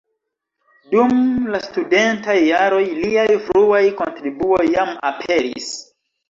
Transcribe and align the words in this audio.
Dum 0.93 1.11
la 1.55 1.59
studentaj 1.65 2.35
jaroj 2.45 2.81
liaj 3.03 3.27
fruaj 3.45 3.83
kontribuoj 4.01 4.65
jam 4.79 4.97
aperis. 5.13 5.71